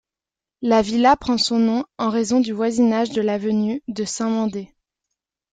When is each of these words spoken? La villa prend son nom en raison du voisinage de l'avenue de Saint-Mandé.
La 0.63 0.81
villa 0.81 1.15
prend 1.15 1.37
son 1.37 1.59
nom 1.59 1.85
en 1.99 2.09
raison 2.09 2.39
du 2.39 2.53
voisinage 2.53 3.11
de 3.11 3.21
l'avenue 3.21 3.83
de 3.87 4.03
Saint-Mandé. 4.03 4.73